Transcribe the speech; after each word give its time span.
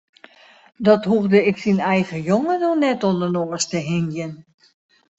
Dat 0.87 1.05
hoegde 1.05 1.45
ik 1.45 1.57
syn 1.57 1.79
eigen 1.93 2.21
jonge 2.29 2.55
no 2.61 2.71
net 2.83 2.99
oan 3.07 3.19
de 3.21 3.29
noas 3.35 3.63
te 3.71 3.77
hingjen. 3.91 4.33